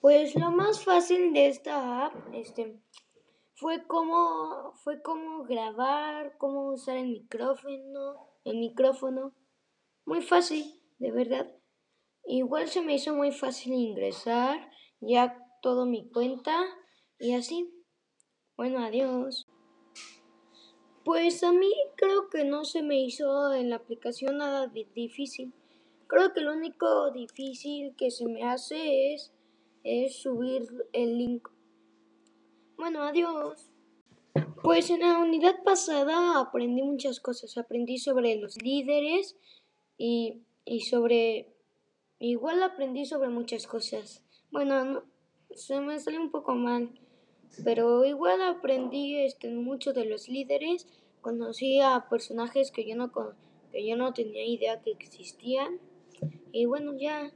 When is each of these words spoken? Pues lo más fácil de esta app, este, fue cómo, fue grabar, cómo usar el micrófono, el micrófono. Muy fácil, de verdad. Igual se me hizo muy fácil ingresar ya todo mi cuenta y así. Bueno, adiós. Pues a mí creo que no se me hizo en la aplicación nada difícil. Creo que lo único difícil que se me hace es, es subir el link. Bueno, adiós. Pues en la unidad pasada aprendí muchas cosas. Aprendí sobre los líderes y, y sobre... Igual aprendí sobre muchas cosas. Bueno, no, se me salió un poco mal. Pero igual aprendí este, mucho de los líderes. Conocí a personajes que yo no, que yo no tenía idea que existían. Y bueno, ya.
Pues 0.00 0.34
lo 0.36 0.50
más 0.50 0.84
fácil 0.84 1.32
de 1.32 1.48
esta 1.48 2.06
app, 2.06 2.14
este, 2.32 2.80
fue 3.54 3.86
cómo, 3.86 4.72
fue 4.84 5.02
grabar, 5.48 6.38
cómo 6.38 6.72
usar 6.72 6.96
el 6.98 7.08
micrófono, 7.08 8.28
el 8.44 8.58
micrófono. 8.58 9.34
Muy 10.06 10.22
fácil, 10.22 10.80
de 10.98 11.10
verdad. 11.10 11.52
Igual 12.24 12.68
se 12.68 12.82
me 12.82 12.94
hizo 12.94 13.14
muy 13.14 13.32
fácil 13.32 13.72
ingresar 13.72 14.70
ya 15.00 15.44
todo 15.62 15.86
mi 15.86 16.08
cuenta 16.10 16.56
y 17.18 17.34
así. 17.34 17.72
Bueno, 18.56 18.84
adiós. 18.84 19.46
Pues 21.04 21.42
a 21.42 21.52
mí 21.52 21.72
creo 21.96 22.28
que 22.28 22.44
no 22.44 22.64
se 22.64 22.82
me 22.82 23.00
hizo 23.00 23.52
en 23.54 23.70
la 23.70 23.76
aplicación 23.76 24.38
nada 24.38 24.66
difícil. 24.68 25.52
Creo 26.06 26.32
que 26.32 26.42
lo 26.42 26.52
único 26.52 27.10
difícil 27.12 27.94
que 27.96 28.10
se 28.10 28.26
me 28.26 28.44
hace 28.44 29.14
es, 29.14 29.32
es 29.84 30.22
subir 30.22 30.68
el 30.92 31.18
link. 31.18 31.48
Bueno, 32.76 33.02
adiós. 33.02 33.70
Pues 34.62 34.90
en 34.90 35.00
la 35.00 35.18
unidad 35.18 35.62
pasada 35.64 36.40
aprendí 36.40 36.82
muchas 36.82 37.20
cosas. 37.20 37.56
Aprendí 37.58 37.98
sobre 37.98 38.36
los 38.36 38.60
líderes 38.62 39.36
y, 39.96 40.42
y 40.64 40.80
sobre... 40.80 41.54
Igual 42.20 42.62
aprendí 42.62 43.04
sobre 43.04 43.28
muchas 43.28 43.66
cosas. 43.66 44.24
Bueno, 44.50 44.84
no, 44.84 45.04
se 45.54 45.80
me 45.80 45.98
salió 45.98 46.20
un 46.20 46.30
poco 46.30 46.54
mal. 46.54 46.90
Pero 47.64 48.04
igual 48.04 48.42
aprendí 48.42 49.16
este, 49.16 49.50
mucho 49.50 49.92
de 49.92 50.04
los 50.04 50.28
líderes. 50.28 50.86
Conocí 51.20 51.80
a 51.80 52.06
personajes 52.08 52.70
que 52.70 52.86
yo 52.88 52.96
no, 52.96 53.12
que 53.72 53.86
yo 53.86 53.96
no 53.96 54.12
tenía 54.12 54.44
idea 54.44 54.82
que 54.82 54.90
existían. 54.92 55.80
Y 56.52 56.66
bueno, 56.66 56.94
ya. 56.98 57.32